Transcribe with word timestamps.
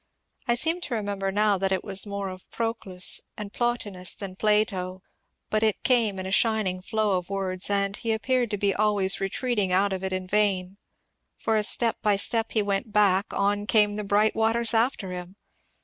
I 0.47 0.55
seem 0.55 0.81
to 0.81 0.95
remember 0.95 1.31
now 1.31 1.59
that 1.59 1.71
it 1.71 1.83
was 1.83 2.07
more 2.07 2.35
Proclus 2.49 3.21
and 3.37 3.53
Plotinus 3.53 4.15
than 4.15 4.35
Plato, 4.35 5.03
but 5.51 5.61
it 5.61 5.83
came 5.83 6.17
in 6.17 6.25
a 6.25 6.31
shining 6.31 6.81
flow 6.81 7.19
of 7.19 7.29
words, 7.29 7.69
and 7.69 7.95
he 7.95 8.11
appeared 8.11 8.49
to 8.49 8.57
be 8.57 8.73
always 8.73 9.21
retreating 9.21 9.71
out 9.71 9.93
of 9.93 10.03
it 10.03 10.11
in 10.11 10.27
vain, 10.27 10.77
for 11.37 11.55
as 11.55 11.67
step 11.67 11.97
by 12.01 12.15
step 12.15 12.53
he 12.53 12.63
went 12.63 12.91
back, 12.91 13.27
on 13.31 13.67
came 13.67 13.95
the 13.95 14.03
bright 14.03 14.35
waters 14.35 14.73
after 14.73 15.11
him. 15.11 15.35